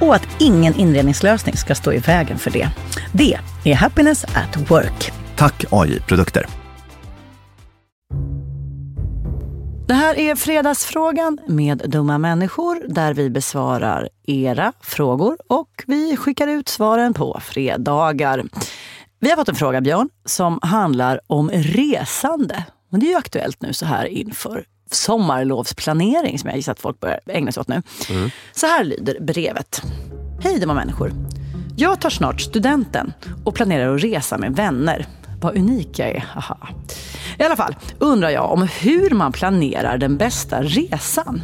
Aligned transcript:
och 0.00 0.14
att 0.14 0.28
ingen 0.38 0.74
inredningslösning 0.74 1.56
ska 1.56 1.74
stå 1.74 1.92
i 1.92 1.98
vägen 1.98 2.38
för 2.38 2.50
det. 2.50 2.68
Det 3.12 3.38
är 3.64 3.74
Happiness 3.74 4.24
at 4.24 4.70
Work. 4.70 5.12
Tack 5.36 5.64
AI 5.70 6.00
Produkter. 6.00 6.46
Det 9.90 9.94
här 9.94 10.18
är 10.18 10.34
Fredagsfrågan 10.34 11.38
med 11.46 11.82
dumma 11.86 12.18
människor 12.18 12.88
där 12.88 13.14
vi 13.14 13.30
besvarar 13.30 14.08
era 14.26 14.72
frågor 14.80 15.36
och 15.48 15.84
vi 15.86 16.16
skickar 16.16 16.48
ut 16.48 16.68
svaren 16.68 17.14
på 17.14 17.40
fredagar. 17.42 18.44
Vi 19.20 19.30
har 19.30 19.36
fått 19.36 19.48
en 19.48 19.54
fråga, 19.54 19.80
Björn, 19.80 20.08
som 20.24 20.58
handlar 20.62 21.20
om 21.26 21.50
resande. 21.50 22.64
Och 22.90 22.98
det 22.98 23.06
är 23.06 23.10
ju 23.10 23.16
aktuellt 23.16 23.62
nu 23.62 23.72
så 23.72 23.86
här 23.86 24.04
inför 24.04 24.64
sommarlovsplanering 24.90 26.38
som 26.38 26.48
jag 26.48 26.56
gissar 26.56 26.72
att 26.72 26.80
folk 26.80 27.00
börjar 27.00 27.20
ägna 27.26 27.52
sig 27.52 27.60
åt 27.60 27.68
nu. 27.68 27.82
Så 28.52 28.66
här 28.66 28.84
lyder 28.84 29.20
brevet. 29.20 29.82
Hej 30.42 30.58
dumma 30.60 30.74
människor. 30.74 31.12
Jag 31.76 32.00
tar 32.00 32.10
snart 32.10 32.40
studenten 32.40 33.12
och 33.44 33.54
planerar 33.54 33.94
att 33.94 34.02
resa 34.04 34.38
med 34.38 34.56
vänner. 34.56 35.06
Vad 35.40 35.56
unik 35.56 35.98
jag 35.98 36.08
är, 36.08 36.20
haha. 36.28 36.68
I 37.38 37.42
alla 37.42 37.56
fall 37.56 37.76
undrar 37.98 38.30
jag 38.30 38.52
om 38.52 38.68
hur 38.80 39.10
man 39.10 39.32
planerar 39.32 39.98
den 39.98 40.16
bästa 40.16 40.62
resan. 40.62 41.42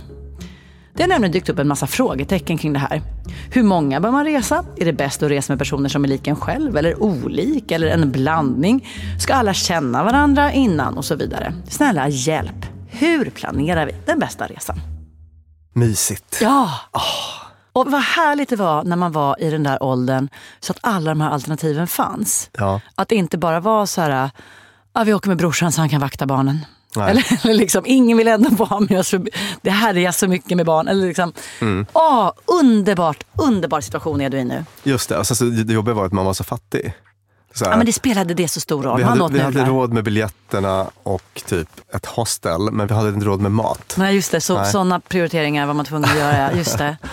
Det 0.96 1.02
har 1.02 1.08
nämligen 1.08 1.32
dykt 1.32 1.48
upp 1.48 1.58
en 1.58 1.69
massa 1.69 1.87
frågetecken 1.87 2.58
kring 2.58 2.72
det 2.72 2.78
här. 2.78 3.02
Hur 3.50 3.62
många 3.62 4.00
bör 4.00 4.10
man 4.10 4.25
resa? 4.25 4.64
Är 4.76 4.84
det 4.84 4.93
bäst 4.93 5.22
att 5.22 5.31
resa 5.31 5.52
med 5.52 5.58
personer 5.58 5.88
som 5.88 6.04
är 6.04 6.08
lika 6.08 6.31
en 6.31 6.37
själv 6.37 6.76
eller 6.76 7.02
olik 7.02 7.70
eller 7.70 7.87
en 7.87 8.12
blandning? 8.12 8.88
Ska 9.20 9.34
alla 9.34 9.54
känna 9.54 10.04
varandra 10.04 10.52
innan 10.52 10.98
och 10.98 11.04
så 11.04 11.14
vidare? 11.14 11.54
Snälla 11.69 12.08
hjälp! 12.08 12.66
Hur 12.88 13.31
planerar 13.31 13.87
vi 13.87 13.94
den 14.06 14.19
bästa 14.19 14.46
resan? 14.46 14.76
Mysigt. 15.72 16.38
Ja! 16.43 16.70
Och 17.72 17.90
vad 17.90 18.02
härligt 18.02 18.49
det 18.49 18.56
var 18.56 18.84
när 18.84 18.96
man 18.96 19.12
var 19.12 19.42
i 19.42 19.50
den 19.50 19.62
där 19.62 19.82
åldern 19.82 20.28
så 20.60 20.72
att 20.72 20.78
alla 20.81 21.10
de 21.10 21.20
här 21.20 21.31
alternativen 21.31 21.87
fanns. 21.87 22.50
Ja. 22.52 22.81
Att 22.94 23.08
det 23.08 23.14
inte 23.14 23.38
bara 23.38 23.60
var 23.60 23.87
så 23.87 24.00
här, 24.00 24.31
ah, 24.92 25.04
vi 25.04 25.14
åker 25.14 25.28
med 25.28 25.38
brorsan 25.38 25.72
så 25.72 25.81
han 25.81 25.88
kan 25.88 26.00
vakta 26.00 26.26
barnen. 26.26 26.58
Eller, 27.02 27.40
eller 27.44 27.54
liksom, 27.54 27.82
ingen 27.87 28.16
vill 28.19 28.28
ändå 28.28 28.50
vara 28.50 28.81
med 28.81 28.98
oss 28.98 29.10
för 29.10 29.22
det 29.62 29.70
härjas 29.70 30.19
så 30.19 30.28
mycket 30.28 30.56
med 30.56 30.66
barn. 30.66 30.88
Eller 30.88 31.06
liksom, 31.06 31.32
Mm. 31.60 31.87
åh, 31.93 32.31
underbart, 32.60 33.25
underbar 33.43 33.81
situation 33.81 34.20
är 34.20 34.31
du 34.31 34.38
i 34.38 34.44
nu. 34.44 34.64
Just 34.82 35.08
det. 35.08 35.19
Alltså, 35.19 35.34
så 35.34 35.44
det 35.44 35.72
jobbiga 35.72 35.94
var 35.94 36.06
att 36.06 36.12
man 36.12 36.25
var 36.25 36.34
så 36.34 36.44
fattig. 36.44 36.94
Så 37.54 37.64
här, 37.64 37.72
Ja, 37.72 37.76
men 37.76 37.87
det 37.87 37.93
spelade 37.93 38.34
det 38.34 38.48
så 38.48 38.60
stor 38.60 38.82
roll. 38.82 38.96
vi 38.98 39.02
hade, 39.04 39.32
vi 39.32 39.40
hade 39.40 39.64
råd 39.64 39.93
med 39.93 40.04
biljetterna 40.04 40.87
och 41.02 41.43
typ 41.46 41.69
ett 41.94 42.06
hostel, 42.06 42.60
men 42.72 42.87
vi 42.87 42.94
hade 42.94 43.08
inte 43.08 43.26
råd 43.26 43.40
med 43.40 43.52
mat. 43.52 43.94
Nej, 43.99 44.14
just 44.14 44.32
det. 44.32 44.40
Så, 44.40 44.64
sådana 44.64 45.00
prioriteringar 45.00 45.66
var 45.66 45.75
man 45.75 45.84
tvungen 45.84 46.10
att 46.10 46.16
göra. 46.19 46.52
Just 46.52 46.78
det. 46.78 46.96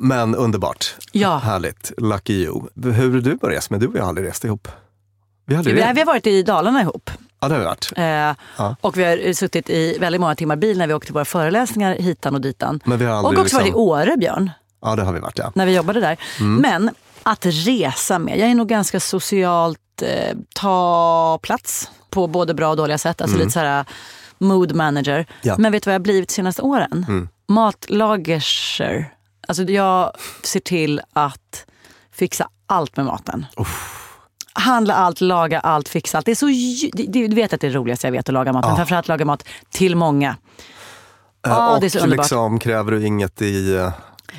Men 0.00 0.34
underbart. 0.34 0.94
Ja. 1.12 1.36
Härligt. 1.38 1.92
Lucky 1.98 2.32
you. 2.32 2.62
Hur 2.82 3.16
är 3.16 3.20
du 3.20 3.34
börjat? 3.36 3.70
Men 3.70 3.80
du 3.80 3.86
och 3.86 3.96
jag 3.96 4.02
har 4.02 4.08
aldrig 4.08 4.26
rest 4.26 4.44
ihop. 4.44 4.68
Vi 5.46 5.54
har 5.54 5.58
aldrig 5.58 5.76
vi 5.76 5.82
har 6.00 6.04
varit 6.06 6.26
i 6.26 6.42
Dalarna 6.42 6.80
ihop. 6.82 7.10
Ja, 7.40 7.48
det 7.48 7.54
har 7.54 7.60
vi 7.60 7.66
varit. 7.66 7.92
Eh, 8.58 8.74
Och 8.80 8.96
vi 8.98 9.04
har 9.04 9.32
suttit 9.32 9.70
i 9.70 9.98
väldigt 9.98 10.20
många 10.20 10.34
timmar 10.34 10.56
bil 10.56 10.78
när 10.78 10.86
vi 10.86 10.94
åkte 10.94 11.06
till 11.06 11.14
våra 11.14 11.24
föreläsningar 11.24 11.94
hitan 11.94 12.34
och 12.34 12.40
ditan. 12.40 12.80
Men 12.84 12.98
vi 12.98 13.04
har 13.04 13.12
och 13.12 13.18
aldrig 13.28 13.38
också 13.44 13.56
varit 13.56 13.64
i 13.64 13.68
liksom- 13.68 13.82
Åre, 13.82 14.16
Björn. 14.16 14.50
Ja, 14.82 14.96
det 14.96 15.02
har 15.02 15.12
vi 15.12 15.20
varit 15.20 15.38
ja. 15.38 15.52
när 15.54 15.66
vi 15.66 15.74
jobbade 15.76 16.00
där. 16.00 16.16
Mm. 16.40 16.56
Men 16.56 16.90
att 17.22 17.46
resa 17.46 18.18
med, 18.18 18.38
jag 18.38 18.48
är 18.50 18.54
nog 18.54 18.68
ganska 18.68 19.00
socialt 19.00 20.02
eh, 20.02 20.36
ta 20.54 21.38
plats 21.42 21.90
på 22.10 22.26
både 22.26 22.54
bra 22.54 22.70
och 22.70 22.76
dåliga 22.76 22.98
sätt. 22.98 23.20
Alltså 23.20 23.38
lite 23.38 23.50
så 23.50 23.58
här 23.60 23.84
mood 24.38 24.74
manager. 24.74 25.14
Mm. 25.14 25.26
Ja. 25.42 25.54
Men 25.58 25.72
vet 25.72 25.82
du 25.82 25.88
vad 25.88 25.94
jag 25.94 26.00
har 26.00 26.04
blivit 26.04 26.28
de 26.28 26.34
senaste 26.34 26.62
åren? 26.62 27.04
Mm. 27.08 27.28
Matlagerser. 27.48 29.14
Alltså 29.48 29.62
jag 29.62 30.12
ser 30.42 30.60
till 30.60 31.00
att 31.12 31.66
fixa 32.12 32.48
allt 32.66 32.96
med 32.96 33.06
maten. 33.06 33.46
Handla 34.58 34.94
allt, 34.94 35.20
laga 35.20 35.60
allt, 35.60 35.88
fixa 35.88 36.18
allt. 36.18 36.26
Det 36.26 36.30
är 36.30 36.34
så, 36.34 36.46
du 37.28 37.34
vet 37.34 37.52
att 37.52 37.60
det 37.60 37.66
är 37.66 37.70
det 37.70 37.76
roligaste 37.78 38.06
jag 38.06 38.12
vet 38.12 38.28
att 38.28 38.32
laga 38.32 38.52
mat. 38.52 38.64
Men 38.66 38.76
framförallt 38.76 39.08
laga 39.08 39.24
mat 39.24 39.44
till 39.70 39.96
många. 39.96 40.36
Eh, 41.46 41.52
Ah, 41.52 41.74
och 41.74 41.80
det 41.80 41.86
är 41.86 41.90
så 41.90 41.98
underbart. 41.98 42.24
liksom 42.24 42.58
kräver 42.58 42.92
du 42.92 43.06
inget 43.06 43.42
i... 43.42 43.74
eh, 43.76 43.90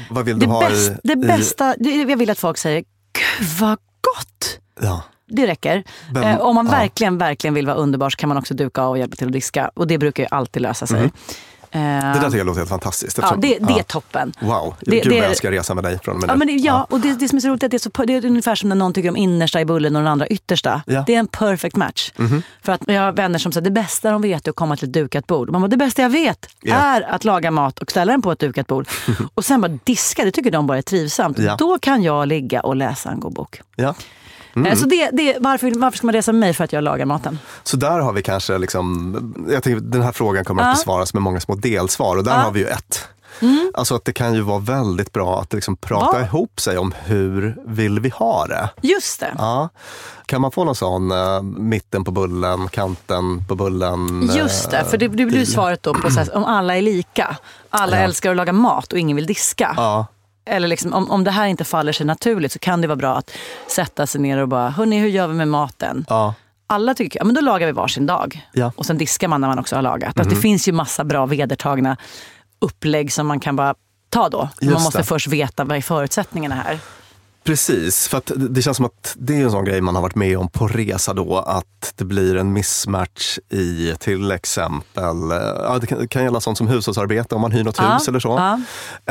Vad 0.09 0.25
vill 0.25 0.39
du 0.39 0.45
Det, 0.45 0.51
ha 0.51 0.69
bäst, 0.69 0.89
i... 0.91 0.95
det 1.03 1.13
i, 1.13 1.15
bästa, 1.15 1.75
det, 1.77 1.89
jag 1.95 2.17
vill 2.17 2.29
att 2.29 2.39
folk 2.39 2.57
säger, 2.57 2.79
gud 2.79 3.47
vad 3.59 3.77
gott! 4.01 4.59
Ja. 4.81 5.03
Det 5.27 5.47
räcker. 5.47 5.83
Vem- 6.13 6.23
eh, 6.23 6.39
om 6.39 6.55
man 6.55 6.65
ja. 6.65 6.71
verkligen, 6.71 7.17
verkligen 7.17 7.53
vill 7.53 7.65
vara 7.67 7.75
underbar 7.77 8.09
så 8.09 8.17
kan 8.17 8.29
man 8.29 8.37
också 8.37 8.53
duka 8.53 8.81
av 8.81 8.89
och 8.89 8.97
hjälpa 8.97 9.15
till 9.15 9.27
att 9.27 9.33
diska. 9.33 9.71
Och 9.73 9.87
det 9.87 9.97
brukar 9.97 10.23
ju 10.23 10.27
alltid 10.31 10.61
lösa 10.61 10.87
sig. 10.87 10.97
Eh, 10.97 11.01
Mm. 11.01 11.11
Det 11.71 11.79
där 11.79 12.23
tycker 12.25 12.37
jag 12.37 12.45
låter 12.47 12.59
helt 12.59 12.69
fantastiskt. 12.69 13.17
ja, 13.21 13.35
det, 13.37 13.47
det 13.59 13.73
är 13.73 13.77
ja. 13.77 13.83
toppen. 13.83 14.33
Wow, 14.39 14.75
Det- 14.81 14.91
gud 14.91 15.03
det 15.03 15.09
vad 15.09 15.17
är- 15.19 15.23
jag 15.27 15.37
ska 15.37 15.51
resa 15.51 15.73
med 15.75 15.83
dig 15.83 15.99
från 16.03 16.15
och 16.15 16.21
med 16.21 16.29
Ja, 16.29 16.35
men 16.35 16.47
det, 16.47 16.53
ja, 16.53 16.87
och 16.89 16.99
det, 16.99 17.13
det 17.19 17.27
som 17.29 17.37
är 17.37 17.41
så 17.41 17.47
roligt 17.47 17.63
är 17.63 17.67
att 17.67 17.71
det 17.71 17.77
är, 17.77 17.79
så, 17.97 18.03
det 18.05 18.13
är 18.15 18.25
ungefär 18.25 18.55
som 18.55 18.69
när 18.69 18.75
någon 18.75 18.93
tycker 18.93 19.09
om 19.09 19.17
innersta 19.17 19.61
i 19.61 19.65
bullen 19.65 19.95
och 19.95 20.01
den 20.01 20.11
andra 20.11 20.27
yttersta. 20.27 20.81
Ja. 20.85 21.03
Det 21.07 21.15
är 21.15 21.19
en 21.19 21.27
perfect 21.27 21.75
match. 21.75 22.11
För 22.61 22.71
att 22.71 22.81
jag 22.87 23.01
har 23.01 23.11
vänner 23.11 23.39
som 23.39 23.51
säger 23.51 23.65
det 23.65 23.71
bästa 23.71 24.11
de 24.11 24.21
vet 24.21 24.47
är 24.47 24.51
att 24.51 24.55
komma 24.55 24.75
till 24.75 24.87
ett 24.87 24.93
dukat 24.93 25.27
bord. 25.27 25.49
Man 25.49 25.61
bara, 25.61 25.67
det 25.67 25.77
bästa 25.77 26.01
jag 26.01 26.09
vet 26.09 26.45
Ja. 26.61 26.75
är 26.75 27.01
att 27.01 27.23
laga 27.23 27.51
mat 27.51 27.79
och 27.79 27.91
ställa 27.91 28.11
den 28.11 28.21
på 28.21 28.31
ett 28.31 28.39
dukat 28.39 28.67
bord. 28.67 28.87
och 29.35 29.45
sen 29.45 29.61
bara 29.61 29.79
diska, 29.83 30.25
det 30.25 30.31
tycker 30.31 30.51
de 30.51 30.67
bara 30.67 30.77
är 30.77 30.81
trivsamt. 30.81 31.39
Ja. 31.39 31.55
Då 31.59 31.79
kan 31.79 32.03
jag 32.03 32.27
ligga 32.27 32.61
och 32.61 32.75
läsa 32.75 33.11
en 33.11 33.19
god 33.19 33.33
bok. 33.33 33.61
Ja. 33.75 33.95
Eh, 34.65 34.75
Så 34.75 34.85
det, 34.85 35.09
det, 35.13 35.37
varför, 35.39 35.79
varför 35.79 35.97
ska 35.97 36.07
man 36.07 36.13
resa 36.15 36.31
med 36.31 36.39
mig? 36.39 36.53
För 36.53 36.63
att 36.63 36.73
jag 36.73 36.83
lagar 36.83 37.05
maten. 37.05 37.39
Så 37.63 37.77
där 37.77 37.99
har 37.99 38.13
vi 38.13 38.21
kanske, 38.21 38.57
liksom, 38.57 39.33
jag 39.49 39.63
tänker 39.63 39.79
den 39.81 40.01
här 40.01 40.11
frågan 40.11 40.45
kommer 40.45 40.63
att 40.63 40.75
besvaras 40.77 41.13
med 41.13 41.23
många 41.23 41.39
små 41.39 41.55
delsvar 41.55 42.17
och 42.17 42.23
där 42.23 42.37
har 42.37 42.51
vi 42.51 42.59
ju 42.59 42.65
ett. 42.65 43.07
Alltså 43.73 43.95
att 43.95 44.05
det 44.05 44.13
kan 44.13 44.33
ju 44.33 44.41
vara 44.41 44.59
väldigt 44.59 45.11
bra 45.13 45.41
att 45.41 45.53
liksom 45.53 45.75
prata 45.77 46.19
Ja. 46.19 46.25
ihop 46.25 46.59
sig 46.59 46.77
om 46.77 46.93
hur 47.05 47.57
vill 47.65 47.99
vi 47.99 48.09
ha 48.09 48.45
det. 48.47 48.69
Just 48.81 49.19
det. 49.19 49.33
Ja. 49.37 49.69
Kan 50.25 50.41
man 50.41 50.51
få 50.51 50.63
någon 50.63 50.75
sån 50.75 51.11
eh, 51.11 51.41
mitten 51.41 52.03
på 52.03 52.11
bullen, 52.11 52.67
kanten 52.67 53.43
på 53.47 53.55
bullen? 53.55 54.29
Just 54.37 54.71
det, 54.71 54.85
för 54.89 54.97
det, 54.97 55.07
det 55.07 55.25
blir 55.25 55.39
ju 55.39 55.45
svaret 55.45 55.83
då 55.83 55.93
på 55.93 56.09
här, 56.09 56.35
om 56.37 56.43
alla 56.45 56.77
är 56.77 56.81
lika. 56.81 57.37
Alla 57.69 57.97
Ja. 57.97 58.03
älskar 58.03 58.31
att 58.31 58.37
laga 58.37 58.53
mat 58.53 58.93
och 58.93 58.99
ingen 58.99 59.15
vill 59.15 59.25
diska. 59.25 59.73
Ja, 59.77 60.05
Eller 60.49 60.67
liksom, 60.67 60.93
om, 60.93 61.11
om 61.11 61.23
det 61.23 61.31
här 61.31 61.47
inte 61.47 61.63
faller 61.63 61.91
sig 61.91 62.05
naturligt 62.05 62.51
så 62.51 62.59
kan 62.59 62.81
det 62.81 62.87
vara 62.87 62.95
bra 62.95 63.15
att 63.15 63.31
sätta 63.67 64.07
sig 64.07 64.21
ner 64.21 64.37
och 64.37 64.47
bara, 64.47 64.69
hörni 64.69 64.99
hur 64.99 65.07
gör 65.07 65.27
vi 65.27 65.33
med 65.33 65.47
maten? 65.47 66.05
ja, 66.09 66.33
Alla 66.67 66.93
tycker, 66.93 67.19
ja 67.19 67.23
men 67.25 67.35
då 67.35 67.41
lagar 67.41 67.67
vi 67.67 67.73
varsin 67.73 68.05
dag. 68.05 68.47
Ja. 68.53 68.71
Och 68.75 68.85
sen 68.85 68.97
diskar 68.97 69.27
man 69.27 69.41
när 69.41 69.47
man 69.47 69.59
också 69.59 69.75
har 69.75 69.81
lagat. 69.81 70.19
Alltså, 70.19 70.35
det 70.35 70.41
finns 70.41 70.67
ju 70.67 70.71
massa 70.71 71.03
bra 71.03 71.25
vedertagna 71.25 71.97
upplägg 72.59 73.13
som 73.13 73.27
man 73.27 73.39
kan 73.39 73.55
bara 73.55 73.75
ta 74.09 74.29
då. 74.29 74.49
Just 74.61 74.73
man 74.73 74.83
måste 74.83 74.97
det. 74.97 75.03
först 75.03 75.27
veta 75.27 75.63
vad 75.63 75.77
är 75.77 75.81
förutsättningarna 75.81 76.55
här. 76.55 76.79
Precis. 77.43 78.07
För 78.07 78.17
att 78.17 78.31
det- 78.35 78.61
känns 78.61 78.77
som 78.77 78.85
att 78.85 79.15
det 79.19 79.35
är 79.35 79.43
en 79.43 79.51
sån 79.51 79.65
grej 79.65 79.81
man 79.81 79.95
har 79.95 80.01
varit 80.01 80.15
med 80.15 80.37
om 80.37 80.49
på 80.49 80.67
resa 80.67 81.13
då, 81.13 81.37
att 81.37 81.93
det 81.95 82.05
blir 82.05 82.35
en 82.35 82.53
mismatch 82.53 83.37
i 83.49 83.95
till 83.99 84.31
exempel, 84.31 85.31
eh, 85.31 85.37
ja, 85.63 85.79
det 85.99 86.07
kan, 86.07 86.23
gälla 86.23 86.41
sånt 86.41 86.57
som 86.57 86.67
hushållsarbete 86.67 87.35
om 87.35 87.41
man 87.41 87.51
hyr 87.51 87.63
något 87.63 87.77
Ja, 87.77 87.93
hus 87.93 88.07
eller 88.07 88.19
så. 88.19 88.29
ja. 88.29 88.59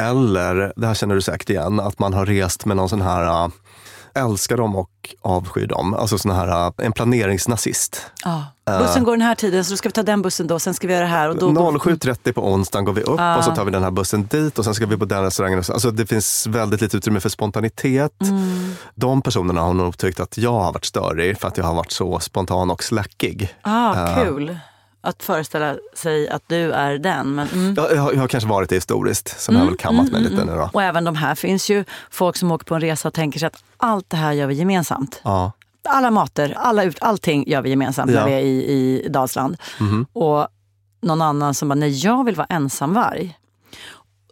Eller, 0.02 0.72
det 0.76 0.86
här 0.86 0.94
känner 0.94 1.14
du 1.14 1.20
säkert 1.22 1.50
igen, 1.50 1.80
att 1.80 1.98
man 1.98 2.14
har 2.14 2.26
rest 2.26 2.64
med 2.64 2.76
någon 2.76 2.88
sån 2.88 3.00
här 3.02 3.44
äh, 3.44 3.48
älskar 4.18 4.56
dem 4.56 4.76
och 4.76 4.90
avskyr 5.22 5.66
dem. 5.66 5.94
Alltså 5.94 6.18
sån 6.18 6.30
här, 6.30 6.66
äh, 6.66 6.72
en 6.86 6.92
planeringsnazist. 6.92 8.10
Ja. 8.24 8.44
Bussen 8.78 9.04
går 9.04 9.12
den 9.12 9.22
här 9.22 9.34
tiden 9.34 9.64
så 9.64 9.70
då 9.70 9.76
ska 9.76 9.88
vi 9.88 9.92
ta 9.92 10.02
den 10.02 10.22
bussen 10.22 10.46
då, 10.46 10.58
sen 10.58 10.74
ska 10.74 10.86
vi 10.86 10.92
göra 10.92 11.04
det 11.04 11.10
här. 11.10 11.28
Och 11.28 11.36
då, 11.36 11.52
då, 11.52 11.70
07.30 11.70 12.32
på 12.32 12.52
onsdagen 12.52 12.84
går 12.84 12.92
vi 12.92 13.02
upp 13.02 13.20
och 13.38 13.44
så 13.44 13.54
tar 13.54 13.64
vi 13.64 13.70
den 13.70 13.82
här 13.82 13.90
bussen 13.90 14.26
dit 14.26 14.58
och 14.58 14.64
sen 14.64 14.74
ska 14.74 14.86
vi 14.86 14.96
på 14.96 15.04
den 15.04 15.22
restaurangen. 15.22 15.58
Alltså 15.58 15.90
det 15.90 16.06
finns 16.06 16.46
väldigt 16.46 16.80
lite 16.80 16.96
utrymme 16.96 17.20
för 17.20 17.28
spontanitet. 17.28 18.12
De 18.94 19.22
personerna 19.22 19.60
har 19.60 19.74
nog 19.74 19.98
tyckt 19.98 20.20
att 20.20 20.38
jag 20.38 20.52
har 20.52 20.72
varit 20.72 20.84
störig 20.84 21.38
för 21.38 21.48
att 21.48 21.56
jag 21.56 21.64
har 21.64 21.74
varit 21.74 21.92
så 21.92 22.20
spontan 22.20 22.70
och 22.70 22.84
slackig. 22.84 23.54
ah, 23.62 24.24
kul. 24.24 24.58
Att 25.08 25.22
föreställa 25.22 25.76
sig 25.94 26.28
att 26.28 26.42
du 26.46 26.72
är 26.72 26.98
den. 26.98 27.34
Men, 27.34 27.48
mm. 27.48 27.74
Jag, 27.76 27.92
jag, 27.92 28.02
har- 28.02 28.12
jag 28.12 28.20
har 28.20 28.28
kanske 28.28 28.48
varit 28.50 28.68
det 28.68 28.74
historiskt, 28.74 29.40
sen 29.40 29.54
har 29.56 29.62
jag 29.62 29.66
väl 29.70 29.76
kammat 29.78 30.12
mig 30.12 30.20
lite 30.22 30.44
nu 30.44 30.52
då. 30.52 30.70
Och 30.72 30.82
även 30.82 31.04
de 31.04 31.16
här 31.16 31.34
finns 31.34 31.70
ju 31.70 31.84
folk 32.10 32.36
som 32.36 32.52
åker 32.52 32.64
på 32.64 32.74
en 32.74 32.80
resa 32.80 33.08
och 33.08 33.14
tänker 33.14 33.38
sig 33.38 33.46
att 33.46 33.64
allt 33.76 34.10
det 34.10 34.16
här 34.16 34.32
gör 34.32 34.46
vi 34.46 34.54
gemensamt. 34.54 35.20
Ja. 35.24 35.52
Alla 35.88 36.10
mater, 36.10 36.54
alla 36.58 36.84
ut, 36.84 36.96
allting 37.00 37.44
gör 37.48 37.62
vi 37.62 37.70
gemensamt 37.70 38.10
Ja. 38.10 38.20
När 38.20 38.26
vi 38.26 38.32
är 38.32 38.40
i, 38.40 39.04
i 39.04 39.08
Dalsland. 39.08 39.56
Och 40.12 40.48
någon 41.00 41.22
annan 41.22 41.54
som 41.54 41.68
bara, 41.68 41.74
nej 41.74 42.04
jag 42.04 42.24
vill 42.24 42.34
vara 42.34 42.46
ensamvarg. 42.50 43.38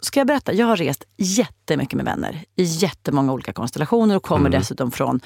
Ska 0.01 0.21
jag 0.21 0.27
berätta, 0.27 0.53
jag 0.53 0.67
har 0.67 0.77
rest 0.77 1.05
jättemycket 1.17 1.95
med 1.97 2.05
vänner 2.05 2.45
i 2.57 2.63
jättemånga 2.63 3.33
olika 3.33 3.53
konstellationer 3.53 4.17
och 4.17 4.23
kommer 4.23 4.49
Mm. 4.49 4.61
dessutom 4.61 4.91
från 4.91 5.21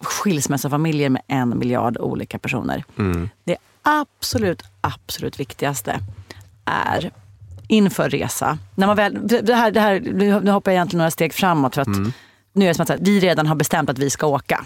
skilsmässofamiljer 0.00 1.08
med 1.10 1.22
en 1.28 1.58
miljard 1.58 1.96
olika 1.98 2.38
personer. 2.38 2.84
Mm. 2.98 3.28
Det 3.44 3.56
absolut, 3.82 4.62
absolut 4.80 5.40
viktigaste 5.40 6.00
är 6.64 7.10
inför 7.68 8.10
resa. 8.10 8.58
När 8.74 8.86
man 8.86 8.96
väl, 8.96 9.18
det 9.42 9.54
här, 9.54 9.70
det 9.70 9.80
här, 9.80 10.00
nu 10.42 10.50
hoppar 10.50 10.70
jag 10.70 10.76
egentligen 10.76 10.98
några 10.98 11.10
steg 11.10 11.34
framåt 11.34 11.74
för 11.74 11.82
att 11.82 11.88
Mm. 11.88 12.12
nu 12.52 12.64
är 12.64 12.68
det 12.68 12.74
som 12.74 12.82
att 12.82 12.88
här, 12.88 12.98
vi 13.00 13.20
redan 13.20 13.46
har 13.46 13.54
bestämt 13.54 13.90
att 13.90 13.98
vi 13.98 14.10
ska 14.10 14.26
åka. 14.26 14.64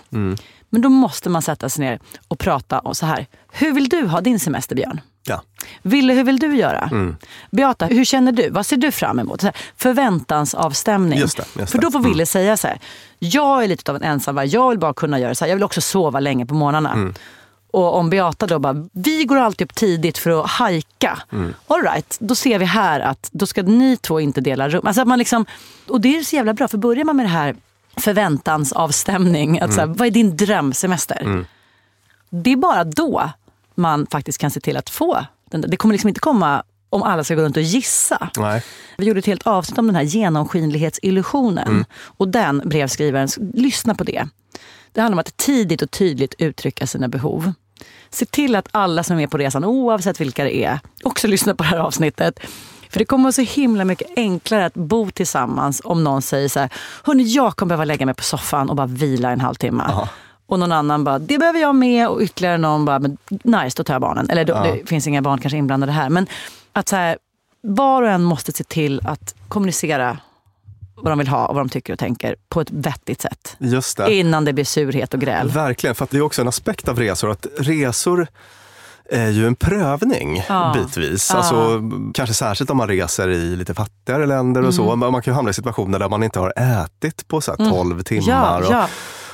Men 0.68 0.82
då 0.82 0.88
måste 0.88 1.30
man 1.30 1.42
sätta 1.42 1.68
sig 1.68 1.84
ner 1.84 2.00
och 2.28 2.38
prata 2.38 2.78
om 2.78 2.94
så 2.94 3.06
här. 3.06 3.26
Hur 3.52 3.72
vill 3.72 3.88
du 3.88 4.06
ha 4.06 4.20
din 4.20 4.40
semester 4.40 4.76
Björn? 4.76 5.00
Ja. 5.28 5.42
Ville, 5.82 6.12
hur 6.14 6.24
vill 6.24 6.38
du 6.38 6.56
göra? 6.56 6.88
Mm. 6.92 7.16
Beata, 7.50 7.86
hur 7.86 8.04
känner 8.04 8.32
du? 8.32 8.50
Vad 8.50 8.66
ser 8.66 8.76
du 8.76 8.92
fram 8.92 9.18
emot? 9.18 9.40
Så 9.40 9.46
här, 9.46 9.56
förväntansavstämning. 9.76 11.18
Just 11.18 11.36
det, 11.36 11.44
just 11.60 11.72
För 11.72 11.78
då 11.78 11.90
får 11.90 12.00
Ville 12.00 12.26
säga 12.26 12.56
så 12.56 12.68
här. 12.68 12.78
Jag 13.18 13.64
är 13.64 13.68
lite 13.68 13.90
av 13.90 13.96
en 13.96 14.02
ensamvarg. 14.02 14.46
Jag 14.46 14.70
vill 14.70 14.78
bara 14.78 14.94
kunna 14.94 15.18
göra 15.18 15.34
så 15.34 15.44
här. 15.44 15.50
Jag 15.50 15.56
vill 15.56 15.64
också 15.64 15.80
sova 15.80 16.20
länge 16.20 16.46
på 16.46 16.54
morgnarna. 16.54 17.12
Mm. 17.76 17.86
Och 17.88 17.96
om 17.98 18.10
Beata 18.10 18.46
då 18.46 18.58
bara, 18.58 18.88
vi 18.92 19.24
går 19.24 19.36
alltid 19.36 19.64
upp 19.64 19.74
tidigt 19.74 20.18
för 20.18 20.40
att 20.44 20.50
hajka. 20.50 21.18
Mm. 21.32 21.54
All 21.66 21.82
right, 21.82 22.16
då 22.20 22.34
ser 22.34 22.58
vi 22.58 22.64
här 22.64 23.00
att 23.00 23.28
då 23.32 23.46
ska 23.46 23.62
ni 23.62 23.96
två 23.96 24.20
inte 24.20 24.40
dela 24.40 24.68
rum. 24.68 24.86
Alltså 24.86 25.02
att 25.02 25.08
man 25.08 25.18
liksom, 25.18 25.46
och 25.88 26.00
det 26.00 26.18
är 26.18 26.22
så 26.22 26.36
jävla 26.36 26.54
bra, 26.54 26.68
för 26.68 26.78
börjar 26.78 27.04
man 27.04 27.16
med 27.16 27.24
det 27.24 27.30
här 27.30 27.56
förväntansavstämning, 27.96 29.60
att 29.60 29.72
så 29.74 29.80
Mm. 29.80 29.90
här, 29.90 29.98
vad 29.98 30.06
är 30.06 30.10
din 30.10 30.36
drömsemester? 30.36 31.46
Det 32.30 32.52
är 32.52 32.56
bara 32.56 32.84
då 32.84 33.30
man 33.74 34.06
faktiskt 34.10 34.38
kan 34.38 34.50
se 34.50 34.60
till 34.60 34.76
att 34.76 34.90
få 34.90 35.26
den 35.50 35.60
där. 35.60 35.68
Det 35.68 35.76
kommer 35.76 35.94
liksom 35.94 36.08
inte 36.08 36.20
komma 36.20 36.62
om 36.90 37.02
alla 37.02 37.24
ska 37.24 37.34
gå 37.34 37.42
runt 37.42 37.56
och 37.56 37.62
gissa. 37.62 38.28
Nej. 38.36 38.62
Vi 38.96 39.06
gjorde 39.06 39.18
ett 39.18 39.26
helt 39.26 39.46
avsnitt 39.46 39.78
om 39.78 39.86
den 39.86 39.96
här 39.96 40.02
genomskinlighetsillusionen. 40.02 41.84
Och 42.02 42.28
den 42.28 42.62
brevskrivaren, 42.64 43.28
lyssna 43.54 43.94
på 43.94 44.04
det. 44.04 44.28
Det 44.92 45.00
handlar 45.00 45.14
om 45.14 45.18
att 45.18 45.36
tidigt 45.36 45.82
och 45.82 45.90
tydligt 45.90 46.34
uttrycka 46.38 46.86
sina 46.86 47.08
behov. 47.08 47.52
Se 48.10 48.26
till 48.26 48.56
att 48.56 48.68
alla 48.70 49.02
som 49.02 49.18
är 49.20 49.26
på 49.26 49.38
resan, 49.38 49.64
oavsett 49.64 50.20
vilka 50.20 50.44
det 50.44 50.56
är, 50.64 50.80
också 51.04 51.26
lyssnar 51.28 51.54
på 51.54 51.62
det 51.62 51.68
här 51.68 51.78
avsnittet. 51.78 52.40
För 52.90 52.98
det 52.98 53.04
kommer 53.04 53.24
vara 53.24 53.32
så 53.32 53.42
himla 53.42 53.84
mycket 53.84 54.08
enklare 54.16 54.66
att 54.66 54.74
bo 54.74 55.10
tillsammans 55.10 55.80
om 55.84 56.04
någon 56.04 56.22
säger 56.22 56.48
så 56.48 56.60
här, 56.60 56.70
hörni 57.04 57.22
jag 57.22 57.56
kommer 57.56 57.68
behöva 57.68 57.84
lägga 57.84 58.06
mig 58.06 58.14
på 58.14 58.22
soffan 58.22 58.70
och 58.70 58.76
bara 58.76 58.86
vila 58.86 59.30
en 59.30 59.40
halvtimme. 59.40 59.84
Ja. 59.88 60.08
Och 60.46 60.58
någon 60.58 60.72
annan 60.72 61.04
bara, 61.04 61.18
det 61.18 61.38
behöver 61.38 61.60
jag 61.60 61.74
med. 61.74 62.08
Och 62.08 62.20
ytterligare 62.20 62.58
någon 62.58 62.84
bara, 62.84 62.98
men 62.98 63.16
nice, 63.28 63.76
då 63.76 63.84
tar 63.84 63.94
jag 63.94 64.00
barnen. 64.00 64.30
Eller 64.30 64.44
då, 64.44 64.52
Ja. 64.52 64.62
det 64.62 64.88
finns 64.88 65.06
inga 65.06 65.22
barn 65.22 65.38
kanske 65.38 65.56
inblandade 65.58 65.92
här. 65.92 66.08
Men 66.08 66.26
att 66.72 66.88
så 66.88 66.96
här, 66.96 67.18
var 67.62 68.02
och 68.02 68.08
en 68.08 68.22
måste 68.22 68.52
se 68.52 68.64
till 68.64 69.00
att 69.06 69.34
kommunicera 69.48 70.18
vad 70.96 71.12
de 71.12 71.18
vill 71.18 71.28
ha 71.28 71.46
och 71.46 71.54
vad 71.54 71.64
de 71.64 71.68
tycker 71.68 71.92
och 71.92 71.98
tänker 71.98 72.36
på 72.48 72.60
ett 72.60 72.70
vettigt 72.70 73.20
sätt. 73.20 73.56
Just 73.58 73.96
det. 73.96 74.14
Innan 74.14 74.44
det 74.44 74.52
blir 74.52 74.64
surhet 74.64 75.14
och 75.14 75.20
gräl. 75.20 75.48
Verkligen, 75.48 75.94
för 75.94 76.04
att 76.04 76.10
det 76.10 76.16
är 76.16 76.22
också 76.22 76.42
en 76.42 76.48
aspekt 76.48 76.88
av 76.88 76.98
resor. 76.98 77.30
Att 77.30 77.46
resor 77.58 78.26
är 79.10 79.30
ju 79.30 79.46
en 79.46 79.54
prövning 79.56 80.42
Ja. 80.48 80.74
bitvis. 80.76 81.30
Ja. 81.32 81.36
Alltså, 81.38 81.82
kanske 82.14 82.34
särskilt 82.34 82.70
om 82.70 82.76
man 82.76 82.88
reser 82.88 83.28
i 83.28 83.56
lite 83.56 83.74
fattigare 83.74 84.26
länder 84.26 84.62
och 84.66 84.74
så. 84.74 84.92
Mm. 84.92 85.12
Man 85.12 85.22
kan 85.22 85.32
ju 85.32 85.34
hamna 85.34 85.50
i 85.50 85.54
situationer 85.54 85.98
där 85.98 86.08
man 86.08 86.22
inte 86.22 86.40
har 86.40 86.52
ätit 86.84 87.28
på 87.28 87.40
så 87.40 87.54
här 87.58 87.70
12 87.70 88.02
timmar. 88.02 88.64
Ja, 88.70 88.88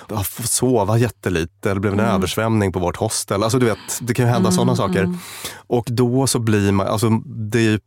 och 0.08 0.14
ja. 0.16 0.24
sova 0.44 0.98
jättelite, 0.98 1.70
eller 1.70 1.80
blev 1.80 1.92
en 1.92 2.00
Mm. 2.00 2.14
översvämning 2.14 2.72
på 2.72 2.78
vårt 2.78 2.96
hostel. 2.96 3.42
Alltså 3.42 3.58
du 3.58 3.66
vet, 3.66 3.78
det 4.00 4.14
kan 4.14 4.26
ju 4.26 4.32
hända 4.32 4.50
sådana 4.52 4.76
saker. 4.76 5.14
Och 5.54 5.86
då 5.90 6.26
så 6.26 6.38
blir 6.38 6.72
man, 6.72 6.86
alltså 6.86 7.10
det 7.24 7.58
är 7.58 7.62
ju 7.62 7.78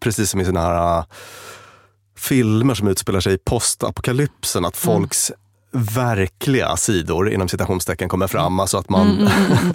precis 0.00 0.30
som 0.30 0.40
i 0.40 0.44
sådana 0.44 0.66
här 0.68 1.04
filmer 2.18 2.74
som 2.74 2.88
utspelar 2.88 3.20
sig 3.20 3.34
i 3.34 3.38
postapokalypsen, 3.38 4.64
att 4.64 4.84
Mm. 4.86 5.00
folks 5.02 5.32
verkliga 5.72 6.76
sidor 6.76 7.30
inom 7.30 7.48
citationstecken 7.48 8.08
kommer 8.08 8.26
fram. 8.26 8.60
Alltså 8.60 8.78
att 8.78 8.88
man, 8.88 9.30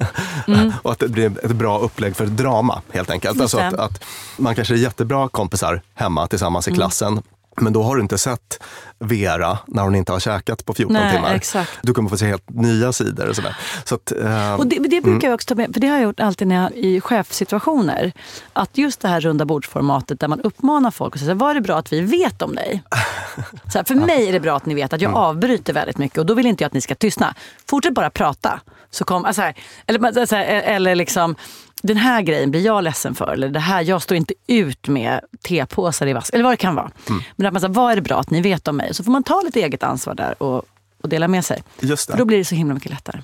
och 0.81 0.91
att 0.91 0.99
det 0.99 1.07
blir 1.07 1.45
ett 1.45 1.51
bra 1.51 1.79
upplägg 1.79 2.15
för 2.15 2.25
drama 2.25 2.81
helt 2.91 3.09
enkelt. 3.09 3.33
Mm, 3.35 3.41
Alltså 3.41 3.57
att, 3.57 3.73
att 3.73 4.03
man 4.37 4.55
kanske 4.55 4.73
är 4.73 4.77
jättebra 4.77 5.29
kompisar 5.29 5.81
hemma 5.93 6.27
tillsammans 6.27 6.67
i 6.67 6.71
Mm. 6.71 6.77
klassen. 6.77 7.21
Men 7.61 7.73
då 7.73 7.83
har 7.83 7.95
du 7.95 8.01
inte 8.01 8.17
sett 8.17 8.63
Vera 8.99 9.57
när 9.67 9.83
hon 9.83 9.95
inte 9.95 10.11
har 10.11 10.19
käkat 10.19 10.65
på 10.65 10.73
14 10.73 10.93
Nej, 10.93 11.15
timmar. 11.15 11.33
exakt. 11.33 11.71
Du 11.81 11.93
kommer 11.93 12.09
få 12.09 12.17
se 12.17 12.25
helt 12.27 12.49
nya 12.49 12.93
sidor. 12.93 13.29
Och 13.29 13.35
sådär. 13.35 13.57
Så 13.85 13.95
att, 13.95 14.11
eh, 14.11 14.53
Och 14.53 14.67
det, 14.67 14.79
det 14.79 14.97
Mm. 14.97 15.11
brukar 15.11 15.27
jag 15.27 15.35
också 15.35 15.47
ta 15.47 15.55
med, 15.55 15.73
för 15.73 15.79
det 15.81 15.87
har 15.87 15.95
jag 15.95 16.03
gjort 16.03 16.19
alltid 16.19 16.47
när 16.47 16.55
jag, 16.63 16.71
i 16.71 17.01
chefssituationer. 17.01 18.11
Att 18.53 18.77
just 18.77 18.99
det 18.99 19.07
här 19.07 19.19
runda 19.21 19.45
bordsformatet 19.45 20.19
där 20.19 20.27
man 20.27 20.41
uppmanar 20.41 20.91
folk 20.91 21.13
och 21.13 21.19
säger, 21.19 21.33
vad 21.35 21.49
är 21.49 21.53
det 21.55 21.61
bra 21.61 21.77
att 21.77 21.93
vi 21.93 22.01
vet 22.01 22.41
om 22.41 22.55
dig? 22.55 22.83
Så 23.71 23.77
här, 23.77 23.83
för 23.85 23.95
mig 23.95 24.27
är 24.27 24.31
det 24.33 24.39
bra 24.39 24.57
att 24.57 24.65
ni 24.65 24.73
vet 24.73 24.93
att 24.93 25.01
jag 25.01 25.09
Mm. 25.09 25.21
avbryter 25.21 25.73
väldigt 25.73 25.97
mycket 25.97 26.17
och 26.17 26.25
då 26.25 26.33
vill 26.33 26.45
inte 26.45 26.63
jag 26.63 26.67
att 26.67 26.73
ni 26.73 26.81
ska 26.81 26.95
tystna. 26.95 27.35
Fortsätt 27.69 27.93
bara 27.93 28.09
prata. 28.09 28.59
Så 28.91 29.05
kom, 29.05 29.25
alltså 29.25 29.41
här, 29.41 29.55
eller, 29.87 30.25
så 30.25 30.35
här, 30.35 30.45
eller 30.45 30.95
liksom, 30.95 31.35
den 31.83 31.97
här 31.97 32.21
grejen 32.21 32.51
blir 32.51 32.61
jag 32.65 32.83
ledsen 32.83 33.15
för. 33.15 33.33
Eller 33.33 33.49
det 33.49 33.59
här, 33.59 33.81
jag 33.81 34.01
står 34.01 34.17
inte 34.17 34.33
ut 34.47 34.87
med 34.87 35.19
tepåsar 35.47 36.07
i 36.07 36.13
vask. 36.13 36.33
Eller 36.33 36.43
vad 36.43 36.53
det 36.53 36.57
kan 36.57 36.75
vara. 36.75 36.91
Mm. 37.09 37.21
Men 37.35 37.47
att 37.47 37.53
man 37.53 37.61
säger, 37.61 37.73
vad 37.73 37.91
är 37.91 37.95
det 37.95 38.01
bra 38.01 38.19
att 38.19 38.29
ni 38.29 38.41
vet 38.41 38.67
om 38.67 38.77
mig? 38.77 38.93
Så 38.93 39.03
får 39.03 39.11
man 39.11 39.23
ta 39.23 39.41
lite 39.45 39.59
eget 39.61 39.83
ansvar 39.83 40.15
där 40.15 40.43
och, 40.43 40.63
och 41.03 41.09
dela 41.09 41.27
med 41.27 41.45
sig. 41.45 41.63
Just 41.79 42.05
För 42.11 42.17
då 42.17 42.23
det. 42.23 42.25
blir 42.25 42.37
det 42.37 42.45
så 42.45 42.55
himla 42.55 42.73
mycket 42.73 42.91
lättare. 42.91 43.21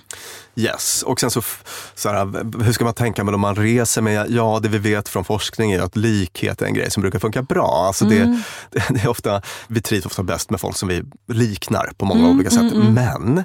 Yes. 0.55 1.03
Och 1.03 1.19
sen 1.19 1.31
så, 1.31 1.41
så 1.95 2.09
här, 2.09 2.63
hur 2.63 2.71
ska 2.71 2.85
man 2.85 2.93
tänka 2.93 3.23
med 3.23 3.33
om 3.35 3.41
man 3.41 3.55
reser 3.55 4.01
med, 4.01 4.25
ja 4.31 4.59
det 4.63 4.69
vi 4.69 4.77
vet 4.77 5.09
från 5.09 5.25
forskning 5.25 5.71
är 5.71 5.81
att 5.81 5.95
likhet 5.95 6.61
är 6.61 6.65
en 6.65 6.73
grej 6.73 6.91
som 6.91 7.01
brukar 7.01 7.19
funka 7.19 7.41
bra. 7.41 7.83
Alltså 7.87 8.05
det, 8.05 8.17
Mm. 8.19 8.41
det, 8.71 8.83
det 8.89 9.03
är 9.03 9.07
ofta, 9.07 9.41
vi 9.67 9.81
trivs 9.81 10.05
ofta 10.05 10.23
bäst 10.23 10.49
med 10.49 10.59
folk 10.61 10.77
som 10.77 10.89
vi 10.89 11.03
liknar 11.27 11.91
på 11.97 12.05
många 12.05 12.19
Mm, 12.19 12.35
olika 12.35 12.49
sätt. 12.49 12.73
Men 12.73 13.43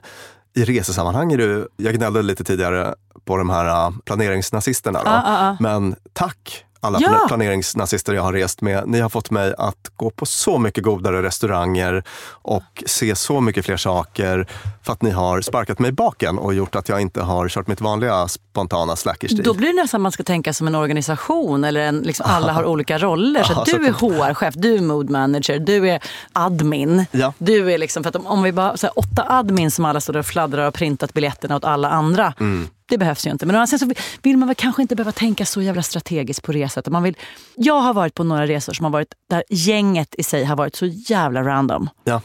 i 0.55 0.65
resesammanhang 0.65 1.33
är 1.33 1.39
det, 1.39 1.67
jag 1.77 1.95
gnällde 1.95 2.23
lite 2.23 2.45
tidigare 2.45 2.95
på 3.25 3.37
de 3.37 3.51
här 3.51 3.87
äh, 3.87 3.93
planeringsnazisterna. 4.05 4.99
Då. 4.99 5.11
Ja, 5.11 5.23
ja, 5.25 5.47
ja. 5.47 5.57
Men 5.61 5.97
tack 6.13 6.65
alla 6.85 6.99
Ja. 7.01 7.09
pla- 7.09 7.29
planeringsnazister 7.29 8.13
jag 8.13 8.23
har 8.23 8.33
rest 8.33 8.61
med. 8.61 8.83
Ni 8.87 9.01
har 9.01 9.09
fått 9.09 9.31
mig 9.31 9.55
att 9.59 9.91
gå 9.97 10.11
på 10.11 10.27
så 10.27 10.59
mycket 10.59 10.85
godare 10.85 11.23
restauranger 11.23 12.05
och 12.29 12.83
se 12.87 13.17
så 13.17 13.41
mycket 13.41 13.65
fler 13.65 13.77
saker 13.77 14.47
för 14.83 14.93
att 14.93 15.03
ni 15.03 15.11
har 15.11 15.41
sparkat 15.41 15.79
mig 15.79 15.89
i 15.89 15.93
baken 15.93 16.39
och 16.39 16.55
gjort 16.55 16.75
att 16.77 16.89
jag 16.89 17.01
inte 17.01 17.23
har 17.23 17.49
kört 17.49 17.67
mitt 17.67 17.81
vanliga 17.81 18.29
spontana 18.29 18.97
slackerstil. 18.97 19.43
Då 19.45 19.55
blir 19.55 19.69
det 19.69 19.83
nästan 19.83 20.01
man 20.03 20.13
ska 20.13 20.23
tänka 20.23 20.53
som 20.53 20.67
en 20.67 20.75
organisation 20.75 21.65
eller 21.65 21.81
en, 21.81 21.99
liksom, 21.99 22.27
alla 22.29 22.53
har 22.53 22.65
olika 22.75 22.99
roller. 22.99 23.43
Så 23.43 23.53
att 23.61 23.65
du 23.67 23.71
så 23.73 23.79
är 23.79 23.93
HR-chef, 23.93 24.55
du 24.57 24.75
är 24.77 24.81
mood 24.81 25.11
manager, 25.11 25.59
du 25.59 25.89
är 25.91 26.01
admin. 26.33 27.07
Ja. 27.11 27.33
Du 27.39 27.73
är 27.73 27.79
liksom, 27.79 28.03
för 28.03 28.09
att 28.09 28.17
om, 28.17 28.27
om 28.27 28.43
vi 28.43 28.53
bara 28.53 28.77
så 28.77 28.87
här, 28.87 28.99
åtta 28.99 29.25
admin 29.29 29.71
som 29.71 29.85
alla 29.85 30.01
står 30.01 30.17
och 30.17 30.27
fladdrar 30.27 30.69
och 30.69 30.75
printat 30.75 31.15
biljetterna 31.15 31.57
åt 31.57 31.65
alla 31.65 31.89
andra. 31.91 32.35
Mm. 32.41 32.69
Det 32.89 32.99
behövs 32.99 33.27
ju 33.27 33.31
inte. 33.31 33.47
Men 33.47 33.67
sidan 33.69 33.79
så 33.97 34.03
vill 34.23 34.37
man 34.37 34.49
väl 34.49 34.55
kanske 34.57 34.83
inte 34.83 34.97
behöva 34.97 35.13
tänka 35.13 35.47
så 35.47 35.63
jävla 35.63 35.83
strategiskt 35.83 36.43
på 36.43 36.53
resor. 36.53 36.91
Man 36.91 37.03
vill, 37.03 37.17
jag 37.57 37.81
har 37.81 37.95
varit 37.95 38.15
på 38.15 38.25
några 38.25 38.47
resor 38.47 38.73
som 38.73 38.85
har 38.85 38.91
varit 38.91 39.15
där 39.31 39.45
gänget 39.51 40.15
i 40.19 40.23
sig 40.23 40.45
har 40.45 40.57
varit 40.57 40.77
så 40.77 40.87
jävla 40.87 41.43
random. 41.43 41.89
Ja. 42.05 42.21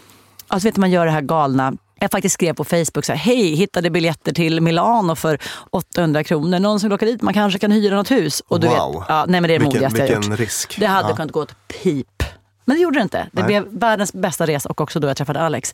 Alltså 0.47 0.67
vet 0.67 0.75
du, 0.75 0.81
man 0.81 0.91
gör 0.91 1.05
det 1.05 1.11
här 1.11 1.21
galna. 1.21 1.73
Jag 2.01 2.11
faktiskt 2.11 2.33
skrev 2.33 2.53
på 2.53 2.63
Facebook 2.63 3.05
så 3.05 3.11
här, 3.13 3.19
hej, 3.19 3.55
hittade 3.55 3.89
biljetter 3.89 4.33
till 4.33 4.61
Milano 4.61 5.15
för 5.15 5.39
800 5.69 6.23
kronor. 6.23 6.59
Någon 6.59 6.79
som 6.79 6.89
vill 6.89 6.95
åka 6.95 7.05
dit, 7.05 7.21
man 7.21 7.33
kanske 7.33 7.59
kan 7.59 7.71
hyra 7.71 7.95
något 7.95 8.11
hus. 8.11 8.41
Och 8.47 8.59
du 8.59 8.67
Wow. 8.67 8.93
vet, 8.93 9.05
ja, 9.09 9.25
nej 9.27 9.41
men 9.41 9.47
det 9.47 9.55
är 9.55 9.59
det 9.59 9.65
Vilken- 9.65 9.65
modigaste 9.83 10.13
jag 10.13 10.23
gjort. 10.25 10.39
risk. 10.39 10.75
Det 10.79 10.85
hade 10.85 11.09
Ja. 11.09 11.15
kunnat 11.15 11.31
gå 11.31 11.41
åt 11.41 11.55
pip. 11.83 12.23
Men 12.65 12.75
det 12.75 12.81
gjorde 12.81 12.99
det 12.99 13.03
inte. 13.03 13.17
Det 13.31 13.41
Nej. 13.41 13.43
blev 13.43 13.67
världens 13.79 14.13
bästa 14.13 14.47
resa 14.47 14.69
och 14.69 14.81
också 14.81 14.99
då 14.99 15.07
jag 15.07 15.17
träffade 15.17 15.39
Alex. 15.41 15.73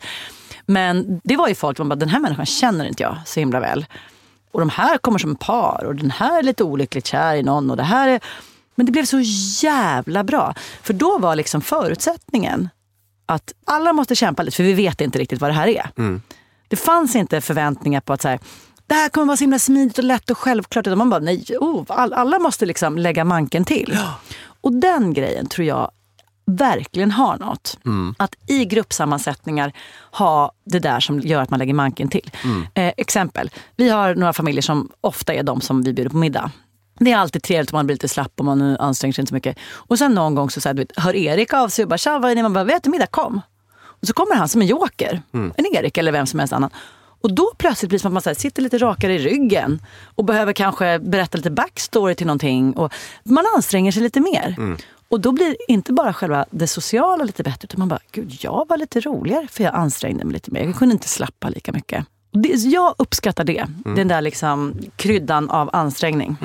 Men 0.66 1.22
det 1.24 1.36
var 1.38 1.48
ju 1.48 1.56
folk 1.56 1.78
som 1.78 1.90
bara, 1.90 1.96
den 1.96 2.10
här 2.10 2.20
människan 2.20 2.46
känner 2.46 2.86
inte 2.86 3.04
jag 3.04 3.18
så 3.26 3.40
himla 3.40 3.60
väl. 3.60 3.86
Och 4.56 4.62
de 4.62 4.70
här 4.70 4.98
kommer 4.98 5.20
som 5.20 5.36
par 5.36 5.84
och 5.86 5.96
den 5.96 6.12
här 6.12 6.40
är 6.40 6.44
lite 6.44 6.64
olyckligt 6.64 7.08
kär 7.08 7.36
i 7.36 7.44
någon 7.44 7.72
och 7.72 7.78
det 7.78 7.84
här 7.84 8.08
är... 8.08 8.20
Men 8.76 8.86
det 8.86 8.92
blev 8.92 9.06
så 9.06 9.20
jävla 9.64 10.24
bra. 10.24 10.54
För 10.84 10.94
då 10.94 11.18
var 11.18 11.36
liksom 11.36 11.62
förutsättningen 11.62 12.70
att 13.26 13.54
alla 13.66 13.94
måste 13.94 14.16
kämpa 14.16 14.44
lite 14.44 14.58
för 14.58 14.64
vi 14.64 14.74
vet 14.74 15.02
inte 15.02 15.20
riktigt 15.20 15.42
vad 15.42 15.50
det 15.50 15.54
här 15.54 15.68
är. 15.68 15.90
Det 16.68 16.76
fanns 16.76 17.16
inte 17.16 17.42
förväntningar 17.42 18.02
på 18.02 18.14
att 18.14 18.22
så 18.22 18.28
här, 18.28 18.40
det 18.88 18.94
här 18.94 19.10
kommer 19.10 19.26
vara 19.28 19.38
så 19.38 19.44
himla 19.44 19.60
smidigt 19.60 19.98
och 19.98 20.04
lätt 20.04 20.30
och 20.30 20.38
självklart. 20.38 20.88
Utan 20.88 20.98
man 20.98 21.10
bara, 21.10 21.20
nej, 21.20 21.46
oh, 21.60 21.84
all, 21.88 22.14
alla 22.14 22.40
måste 22.40 22.66
liksom 22.66 22.98
lägga 22.98 23.24
manken 23.24 23.66
till. 23.66 23.98
Och 24.62 24.74
den 24.74 25.14
grejen 25.14 25.48
tror 25.48 25.68
jag 25.68 25.92
verkligen 26.46 27.12
har 27.12 27.38
något. 27.38 27.78
Att 28.18 28.36
i 28.48 28.66
gruppsammansättningar 28.66 29.74
ha 30.12 30.52
det 30.66 30.80
där 30.80 31.00
som 31.00 31.20
gör 31.20 31.42
att 31.42 31.50
man 31.50 31.60
lägger 31.60 31.74
manken 31.74 32.08
till. 32.10 32.32
Eh, 32.74 32.94
exempel, 32.98 33.50
vi 33.76 33.90
har 33.90 34.16
några 34.16 34.34
familjer 34.34 34.62
som 34.62 34.90
ofta 35.02 35.34
är 35.34 35.44
de 35.44 35.62
som 35.62 35.82
vi 35.84 35.94
bjuder 35.94 36.10
på 36.10 36.18
middag. 36.18 36.52
Det 37.00 37.12
är 37.12 37.18
alltid 37.18 37.44
trevligt 37.44 37.74
om 37.74 37.78
man 37.78 37.86
blir 37.86 37.96
lite 37.96 38.08
slapp 38.10 38.32
och 38.40 38.46
man 38.46 38.78
anstränger 38.78 39.14
sig 39.14 39.22
inte 39.22 39.30
så 39.30 39.36
mycket. 39.36 39.58
Och 39.74 39.98
sen 39.98 40.14
någon 40.14 40.36
gång 40.36 40.50
så, 40.50 40.62
så 40.62 40.70
här, 40.70 40.74
du 40.74 40.82
vet, 40.82 41.00
hör 41.00 41.16
Erik 41.16 41.54
av 41.54 41.70
sig 41.70 41.84
och 41.84 41.90
bara 41.90 41.98
“tja, 41.98 42.20
vad 42.20 42.32
är 42.32 42.36
ni?” 42.36 42.42
Man 42.42 42.54
bara 42.54 42.64
“vet 42.64 42.84
du 42.84 42.90
middag, 42.90 43.08
kom”. 43.08 43.42
Och 44.02 44.08
så 44.08 44.14
kommer 44.14 44.36
han 44.36 44.50
som 44.50 44.62
en 44.62 44.68
joker. 44.68 45.22
En 45.58 45.66
Erik 45.76 45.98
eller 45.98 46.12
vem 46.12 46.26
som 46.26 46.40
helst 46.40 46.54
annan. 46.54 46.70
Och 47.22 47.34
då 47.36 47.52
plötsligt 47.58 47.90
blir 47.90 48.00
det 48.00 48.02
som 48.02 48.10
att 48.10 48.14
man 48.14 48.22
så 48.22 48.30
här, 48.30 48.36
sitter 48.36 48.62
lite 48.62 48.78
rakare 48.78 49.14
i 49.14 49.18
ryggen 49.18 49.82
och 50.16 50.26
behöver 50.26 50.54
kanske 50.54 51.00
berätta 51.00 51.38
lite 51.38 51.52
backstory 51.52 52.16
till 52.16 52.28
någonting. 52.28 52.74
Och 52.74 52.94
man 53.24 53.44
anstränger 53.56 53.92
sig 53.92 54.04
lite 54.04 54.20
mer. 54.20 54.56
Och 55.10 55.20
då 55.22 55.32
blir 55.32 55.58
inte 55.68 55.94
bara 55.94 56.14
själva 56.14 56.46
det 56.52 56.68
sociala 56.68 57.24
lite 57.24 57.44
bättre, 57.44 57.66
utan 57.66 57.80
man 57.80 57.88
bara, 57.88 58.00
gud, 58.12 58.38
jag 58.42 58.66
var 58.70 58.78
lite 58.78 59.00
roligare 59.00 59.48
för 59.48 59.64
jag 59.64 59.76
ansträngde 59.76 60.26
mig 60.26 60.34
lite 60.34 60.52
mer. 60.52 60.64
Jag 60.64 60.76
kunde 60.76 60.94
inte 60.94 61.08
slappa 61.08 61.50
lika 61.50 61.72
mycket. 61.72 62.06
Och 62.34 62.40
det, 62.40 62.50
jag 62.50 62.96
uppskattar 62.98 63.44
det, 63.44 63.66
den 63.96 64.08
där 64.08 64.22
liksom 64.22 64.80
kryddan 64.96 65.50
av 65.50 65.70
ansträngning. 65.74 66.38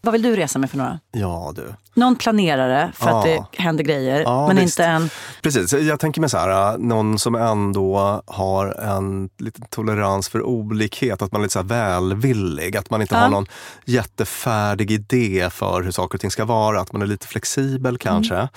Vad 0.00 0.12
vill 0.12 0.22
du 0.22 0.36
resa 0.36 0.58
med 0.58 0.70
för 0.70 0.78
några? 0.78 1.00
Ja 1.12 1.52
du. 1.56 1.74
Någon 1.94 2.16
planerare 2.16 2.92
för 2.94 3.06
att 3.20 3.26
Ja. 3.28 3.46
det 3.52 3.62
händer 3.62 3.84
grejer, 3.84 4.20
Ja, 4.20 4.46
men 4.46 4.56
visst. 4.56 4.78
inte 4.78 4.84
en... 4.90 5.10
Precis, 5.42 5.72
jag 5.72 6.00
tänker 6.00 6.20
mig 6.20 6.30
så 6.30 6.38
här, 6.38 6.72
äh, 6.72 6.78
någon 6.78 7.18
som 7.18 7.34
ändå 7.34 8.22
har 8.26 8.66
en 8.66 9.28
liten 9.38 9.64
tolerans 9.70 10.28
för 10.28 10.42
olikhet, 10.42 11.22
att 11.22 11.32
man 11.32 11.40
är 11.40 11.44
lite 11.44 11.52
så 11.52 11.62
välvillig, 11.62 12.76
att 12.76 12.90
man 12.90 13.00
inte 13.02 13.14
Ja. 13.14 13.20
har 13.20 13.28
någon 13.28 13.46
jättefärdig 13.84 14.90
idé 14.90 15.48
för 15.52 15.82
hur 15.82 15.90
saker 15.90 16.16
och 16.16 16.20
ting 16.20 16.30
ska 16.30 16.44
vara, 16.44 16.80
att 16.80 16.92
man 16.92 17.02
är 17.02 17.06
lite 17.06 17.26
flexibel 17.26 17.98
kanske. 17.98 18.48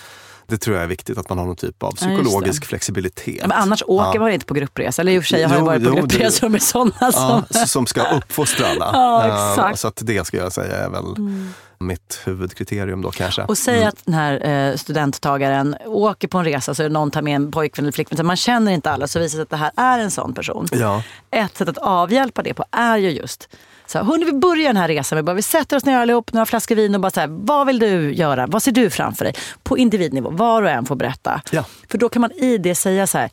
Det 0.50 0.58
tror 0.58 0.75
jag 0.75 0.84
är 0.84 0.88
viktigt, 0.88 1.17
att 1.17 1.29
man 1.29 1.38
har 1.38 1.46
någon 1.46 1.56
typ 1.56 1.84
av 1.84 1.94
Mm. 2.01 2.13
Ja, 2.13 2.20
psykologisk 2.24 2.65
flexibilitet. 2.65 3.36
Ja, 3.41 3.48
men 3.48 3.58
annars 3.58 3.84
åker 3.88 4.13
Ja. 4.15 4.20
man 4.22 4.32
inte 4.32 4.46
på 4.46 4.53
gruppresa. 4.53 5.01
Eller 5.01 5.12
i 5.12 5.20
och 5.20 5.24
för 5.24 5.27
sig, 5.27 5.41
jag 5.41 5.50
har 5.50 5.58
Jo, 5.60 5.65
varit 5.65 5.84
på 5.84 5.89
jo, 5.89 5.96
gruppresor 5.96 6.50
med 6.50 6.62
sådana 6.62 7.12
som... 7.12 7.44
som 7.67 7.86
ska 7.86 8.03
uppfostra 8.17 8.67
alla. 8.67 8.86
Eh. 9.58 9.60
Mm. 9.65 9.77
Så 9.77 9.88
att 9.88 10.01
det 10.06 10.27
ska 10.27 10.38
jag 10.38 10.51
säga 10.53 10.75
är 10.77 10.89
väl 10.89 11.03
mitt 11.79 12.22
huvudkriterium 12.25 13.01
då 13.01 13.12
kanske. 13.12 13.41
Och 13.41 13.57
säg 13.57 13.84
att 13.84 14.05
den 14.05 14.13
här 14.13 14.48
eh, 14.48 14.75
studenttagaren 14.75 15.75
åker 15.86 16.27
på 16.27 16.38
en 16.38 16.46
resa 16.46 16.75
så 16.75 16.89
någon 16.89 17.12
tar 17.12 17.22
med 17.22 17.36
en 17.36 17.51
pojkvän 17.51 17.86
eller 17.86 17.91
flickvän. 17.91 18.17
Så 18.17 18.24
man 18.24 18.36
känner 18.36 18.72
inte 18.72 18.91
alla 18.91 19.07
så 19.07 19.19
visar 19.19 19.25
det 19.25 19.29
sig 19.29 19.41
att 19.41 19.50
det 19.50 19.81
här 19.81 19.96
är 19.96 20.00
en 20.00 20.12
sån 20.12 20.34
person. 20.34 20.67
Ja. 20.72 21.03
Ett 21.31 21.57
sätt 21.57 21.69
att 21.69 21.77
avhjälpa 21.77 22.43
det 22.43 22.53
på 22.53 22.65
är 22.72 22.98
ju 22.98 23.10
just 23.10 23.50
så 23.86 23.98
här, 23.98 24.05
hörni, 24.05 24.25
vi 24.25 24.34
börjar 24.34 24.67
den 24.67 24.77
här 24.77 24.88
resan 24.88 25.17
med 25.17 25.25
bara 25.25 25.34
vi 25.34 25.41
sätter 25.41 25.77
oss 25.77 25.86
ner 25.86 25.98
allihop, 25.98 26.34
några 26.34 26.46
flaskor 26.46 26.75
vin 26.75 26.96
och 26.96 27.01
bara 27.01 27.12
så 27.12 27.19
här, 27.19 27.27
vad 27.27 27.67
vill 27.67 27.79
du 27.79 28.13
göra? 28.13 28.48
Vad 28.48 28.63
ser 28.63 28.72
du 28.72 28.89
framför 28.89 29.25
dig? 29.25 29.34
På 29.63 29.77
individnivå, 29.77 30.29
var 30.29 30.63
och 30.63 30.69
en 30.69 30.86
får 30.86 30.96
berätta. 30.96 31.41
Ja. 31.51 31.65
För 31.89 31.98
då 31.98 32.10
kan 32.10 32.22
man 32.22 32.31
i 32.31 32.57
det 32.57 32.75
säga 32.75 33.07
så 33.07 33.17
här, 33.17 33.29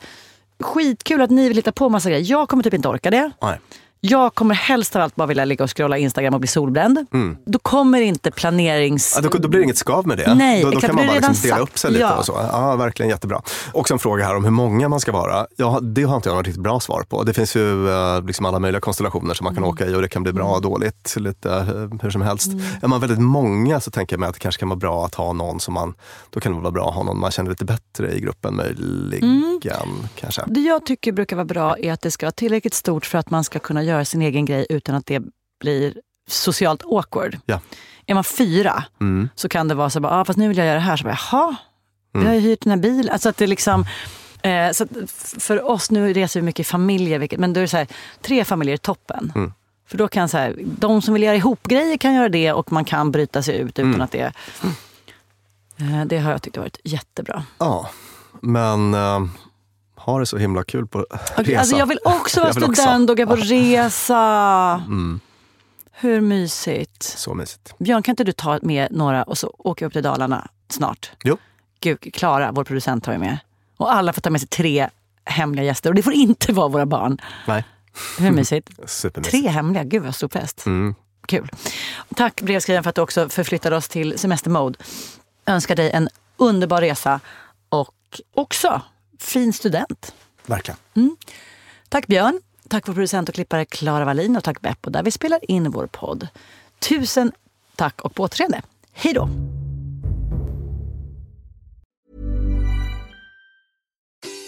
skitkul 0.60 1.22
att 1.22 1.30
ni 1.30 1.48
vill 1.48 1.56
hitta 1.56 1.72
på 1.72 1.88
massa 1.88 2.10
grejer. 2.10 2.30
Jag 2.30 2.48
kommer 2.48 2.62
typ 2.62 2.74
inte 2.74 2.88
orka 2.88 3.10
det. 3.10 3.30
Nej. 3.42 3.60
Jag 4.06 4.34
kommer 4.34 4.54
helst 4.54 4.96
av 4.96 5.02
allt 5.02 5.16
bara 5.16 5.26
vilja 5.26 5.44
ligga 5.44 5.64
och 5.64 5.76
scrolla 5.76 5.99
Instagram 5.99 6.34
och 6.34 6.40
bli 6.40 6.49
solbränd. 6.49 7.06
Mm. 7.12 7.37
Då 7.46 7.58
kommer 7.58 8.00
inte 8.00 8.30
planerings... 8.30 9.12
Ja, 9.16 9.28
då, 9.30 9.38
då, 9.38 9.49
blir 9.49 9.61
det 9.61 9.64
inget 9.64 9.76
skav 9.76 10.06
med 10.06 10.18
det. 10.18 10.34
Nej, 10.34 10.62
då, 10.62 10.70
då 10.70 10.80
kan 10.80 10.94
man 10.94 11.06
bara 11.06 11.14
liksom 11.14 11.34
dela 11.42 11.58
upp 11.58 11.78
sig 11.78 11.90
lite 11.90 12.02
ja. 12.02 12.16
och 12.16 12.25
så. 12.25 12.32
Ja, 12.52 12.76
verkligen 12.76 13.11
jättebra. 13.11 13.42
Också 13.73 13.94
en 13.94 13.99
fråga 13.99 14.25
här 14.25 14.37
om 14.37 14.44
hur 14.44 14.50
många 14.50 14.88
man 14.88 15.00
ska 15.00 15.12
vara. 15.12 15.46
Ja, 15.56 15.80
det 15.82 16.02
har 16.02 16.16
inte 16.16 16.28
jag 16.28 16.37
något 16.37 16.46
riktigt 16.46 16.62
bra 16.62 16.80
svar 16.80 17.02
på. 17.08 17.23
Det 17.23 17.34
finns 17.34 17.56
ju 17.56 17.61
uh, 17.61 18.26
liksom 18.26 18.46
alla 18.46 18.58
möjliga 18.58 18.80
konstellationer 18.80 19.34
som 19.34 19.44
man 19.44 19.54
kan 19.54 19.64
mm. 19.64 19.70
åka 19.70 19.87
i 19.87 19.94
och 19.94 20.02
det 20.02 20.08
kan 20.08 20.23
bli 20.23 20.32
bra 20.32 20.54
och 20.54 20.62
dåligt 20.62 21.14
lite 21.16 21.49
uh, 21.49 22.02
hur 22.02 22.11
som 22.11 22.23
helst. 22.23 22.46
Mm. 22.46 22.64
Är 22.82 22.88
man 22.88 23.00
väldigt 23.00 23.20
många 23.20 23.80
så 23.80 23.90
tänker 23.90 24.16
jag 24.16 24.20
mig 24.20 24.28
att 24.28 24.34
det 24.34 24.40
kanske 24.40 24.61
kan 24.61 24.68
vara 24.68 24.78
bra 24.78 25.04
att 25.04 25.14
ha 25.14 25.32
någon 25.32 25.61
som 25.61 25.75
man, 25.75 25.94
då 26.30 26.40
kan 26.40 26.52
det 26.52 26.61
vara 26.61 26.70
bra 26.70 26.88
att 26.88 26.94
ha 26.94 27.02
någon 27.02 27.18
man 27.18 27.30
känner 27.30 27.50
lite 27.50 27.64
bättre 27.64 28.12
i 28.12 28.20
gruppen 28.20 28.56
möjligen. 28.56 29.30
Mm. 29.30 30.08
Kanske. 30.14 30.42
Det 30.46 30.61
jag 30.61 30.87
tycker 30.87 31.12
brukar 31.12 31.37
vara 31.37 31.46
bra 31.46 31.78
är 31.78 31.92
att 31.92 32.00
det 32.00 32.11
ska 32.11 32.26
vara 32.26 32.32
tillräckligt 32.32 32.75
stort 32.75 33.06
för 33.06 33.18
att 33.18 33.30
man 33.30 33.44
ska 33.44 33.58
kunna 33.58 33.82
göra 33.82 33.93
sin 34.02 34.22
egen 34.22 34.44
grej 34.44 34.66
utan 34.68 34.94
att 34.94 35.06
det 35.06 35.22
blir 35.60 35.94
socialt 36.28 36.82
awkward. 36.84 37.38
Ja. 37.46 37.60
Är 38.06 38.14
man 38.14 38.24
fyra 38.24 38.84
mm. 39.00 39.28
så 39.34 39.48
kan 39.48 39.68
det 39.68 39.74
vara 39.74 39.90
så 39.90 40.00
bara, 40.00 40.20
ah, 40.20 40.24
fast 40.24 40.38
nu 40.38 40.48
vill 40.48 40.58
jag 40.58 40.66
göra 40.66 40.74
det 40.74 40.80
här. 40.80 40.96
Så 40.96 41.04
bara, 41.04 41.18
Jaha, 41.32 41.56
mm. 42.14 42.24
vi 42.24 42.26
har 42.26 42.34
ju 42.34 42.40
hyrt 42.40 42.60
den 42.60 42.70
här 42.70 42.78
bilen. 42.78 43.12
Alltså 43.12 43.28
att 43.28 43.36
det 43.36 43.46
liksom, 43.46 43.84
eh, 44.42 44.70
så 44.72 44.86
för 45.38 45.70
oss, 45.70 45.90
nu 45.90 46.12
reser 46.12 46.40
vi 46.40 46.44
mycket 46.44 46.60
i 46.60 46.64
familjer, 46.64 47.18
vilket, 47.18 47.40
men 47.40 47.52
då 47.52 47.60
är 47.60 47.62
det 47.62 47.68
så 47.68 47.76
här, 47.76 47.88
tre 48.20 48.44
familjer 48.44 48.72
är 48.72 48.76
toppen. 48.76 49.32
Mm. 49.34 49.52
För 49.86 49.98
då 49.98 50.08
kan 50.08 50.28
så 50.28 50.38
här, 50.38 50.54
de 50.58 51.02
som 51.02 51.14
vill 51.14 51.22
göra 51.22 51.36
ihop 51.36 51.62
grejer 51.62 51.96
kan 51.96 52.14
göra 52.14 52.28
det 52.28 52.52
och 52.52 52.72
man 52.72 52.84
kan 52.84 53.10
bryta 53.10 53.42
sig 53.42 53.58
ut 53.58 53.78
utan 53.78 53.88
mm. 53.88 54.00
att 54.00 54.10
det... 54.10 54.32
Eh, 55.76 56.04
det 56.06 56.18
har 56.18 56.30
jag 56.30 56.42
tyckt 56.42 56.56
har 56.56 56.62
varit 56.62 56.80
jättebra. 56.84 57.44
Ja, 57.58 57.90
men 58.40 58.94
eh, 58.94 59.20
ha 60.04 60.18
det 60.18 60.26
så 60.26 60.37
himla 60.37 60.64
kul 60.64 60.87
på 60.87 61.06
resa. 61.37 61.58
Alltså 61.58 61.76
jag 61.76 61.87
vill 61.87 61.99
också 62.04 62.40
vara 62.40 62.52
student 62.52 63.11
och 63.11 63.14
åka 63.14 63.26
på 63.26 63.37
resa. 63.37 64.82
Mm. 64.87 65.20
Hur 65.92 66.20
mysigt? 66.20 67.02
Så 67.02 67.34
mysigt. 67.34 67.75
Björn, 67.78 68.02
kan 68.02 68.12
inte 68.12 68.25
du 68.25 68.32
ta 68.32 68.58
med 68.62 68.88
några 68.90 69.23
och 69.23 69.38
så 69.38 69.54
åker 69.58 69.84
vi 69.84 69.87
upp 69.87 69.92
till 69.92 70.02
Dalarna 70.02 70.49
snart? 70.68 71.11
Jo. 71.25 71.37
Gud, 71.80 72.14
Klara, 72.14 72.52
vår 72.52 72.64
producent, 72.64 73.04
tar 73.04 73.12
ju 73.12 73.18
med. 73.18 73.38
Och 73.76 73.94
alla 73.94 74.12
får 74.12 74.20
ta 74.20 74.30
med 74.30 74.40
sig 74.40 74.49
tre 74.49 74.88
hemliga 75.25 75.64
gäster. 75.64 75.90
Och 75.90 75.94
det 75.94 76.02
får 76.02 76.12
inte 76.12 76.52
vara 76.52 76.68
våra 76.68 76.87
barn. 76.87 77.18
Nej. 77.46 77.64
Hur 78.18 78.30
mysigt? 78.30 78.70
Supermysigt. 78.90 79.42
Tre 79.42 79.50
hemliga, 79.50 79.84
gud 79.84 80.02
vad 80.02 80.14
stor 80.14 80.28
fest. 80.28 80.66
Mm. 80.66 80.94
Kul. 81.26 81.50
Tack 82.14 82.40
brevskrivaren 82.42 82.82
för 82.82 82.90
att 82.90 82.96
du 82.96 83.02
också 83.02 83.28
förflyttade 83.28 83.76
oss 83.76 83.88
till 83.88 84.18
semestermode. 84.18 84.78
Önskar 85.46 85.76
dig 85.76 85.90
en 85.90 86.08
underbar 86.37 86.80
resa 86.80 87.20
och 87.68 88.20
också 88.34 88.82
fin 89.18 89.52
student. 89.52 90.14
Verkligen. 90.47 90.78
Mm. 90.94 91.16
Tack 91.88 92.06
Björn. 92.06 92.40
Tack 92.68 92.88
vår 92.88 92.94
producent 92.94 93.28
och 93.28 93.35
klippare 93.35 93.64
Klara 93.64 94.04
Wallin 94.04 94.37
och 94.37 94.44
tack 94.44 94.61
Beppo 94.61 94.90
där 94.90 95.02
vi 95.02 95.11
spelar 95.11 95.50
in 95.50 95.71
vår 95.71 95.87
podd. 95.87 96.28
Tusen 96.78 97.33
tack 97.76 98.00
och 98.00 98.14
på 98.14 98.23
återseende. 98.23 98.62
Hej 98.92 99.14
då! 99.14 99.28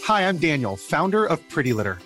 Hi, 0.08 0.22
I'm 0.22 0.38
Daniel, 0.38 0.76
founder 0.76 1.32
of 1.32 1.40
Pretty 1.54 1.72
Litter. 1.72 2.05